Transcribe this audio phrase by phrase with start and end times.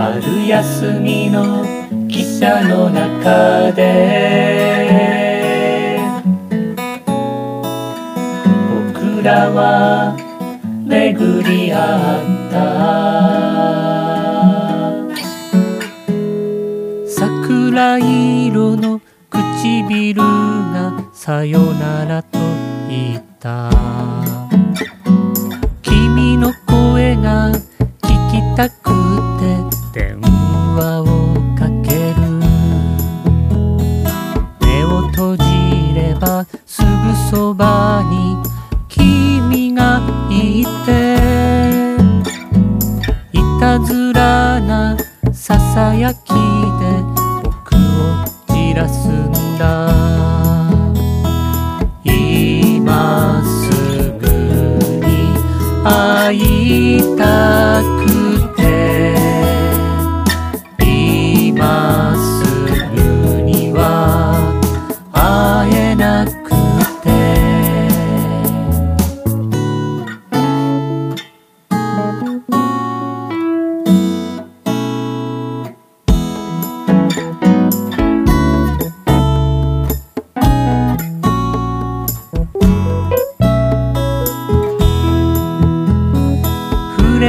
[0.00, 1.62] 春休みの
[2.08, 4.40] 汽車の中で。
[8.94, 10.16] 僕らは
[10.86, 12.64] 巡り合った。
[17.06, 22.38] 桜色の唇がさよならと
[22.88, 23.70] 言った。
[25.82, 29.19] 君の声が聞きたく
[37.30, 38.36] そばに
[38.88, 41.20] 君がいて。
[43.32, 44.96] いたずらな
[45.32, 47.09] ささやきで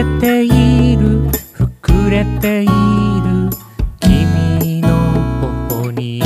[0.02, 1.30] れている。
[1.54, 2.72] 膨れている。
[4.00, 4.88] 君の
[5.70, 6.24] 頬に。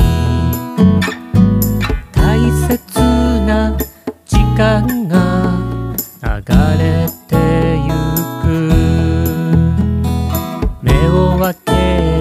[2.14, 3.02] 大切
[3.46, 3.76] な
[4.26, 5.52] 時間が
[6.24, 6.30] 流
[6.82, 7.36] れて
[7.84, 7.92] ゆ
[8.42, 8.46] く。
[10.82, 11.72] 目を開け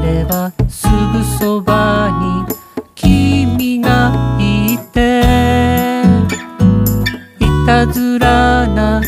[0.04, 2.10] ればすぐそば
[2.48, 2.54] に
[2.96, 5.22] 君がいて。
[7.38, 9.00] いたずらな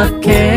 [0.00, 0.49] Love can